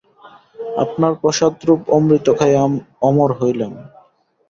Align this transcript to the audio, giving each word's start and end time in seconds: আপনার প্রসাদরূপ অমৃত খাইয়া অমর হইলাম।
আপনার 0.77 1.13
প্রসাদরূপ 1.21 1.81
অমৃত 1.89 2.27
খাইয়া 2.37 2.63
অমর 3.01 3.29
হইলাম। 3.39 3.73